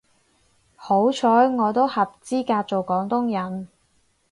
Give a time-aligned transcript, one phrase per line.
[0.75, 3.67] 好彩我都合資格做廣東人